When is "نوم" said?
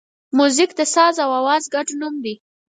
1.99-2.15